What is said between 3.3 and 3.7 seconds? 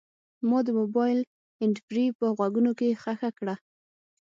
کړه.